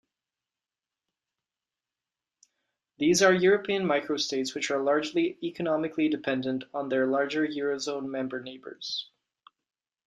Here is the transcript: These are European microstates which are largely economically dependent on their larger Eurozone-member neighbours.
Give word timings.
These 2.97 3.21
are 3.21 3.31
European 3.31 3.83
microstates 3.83 4.55
which 4.55 4.71
are 4.71 4.81
largely 4.81 5.37
economically 5.43 6.09
dependent 6.09 6.63
on 6.73 6.89
their 6.89 7.05
larger 7.05 7.45
Eurozone-member 7.45 8.41
neighbours. 8.41 9.11